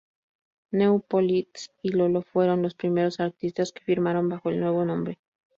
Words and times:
New 0.71 1.01
Politics 1.01 1.69
y 1.83 1.89
Lolo 1.89 2.23
fueron 2.23 2.63
los 2.63 2.73
primeros 2.73 3.19
artistas 3.19 3.71
que 3.71 3.83
firmaron 3.83 4.29
bajo 4.29 4.49
el 4.49 4.59
nuevo 4.59 4.83
nombre. 4.83 5.19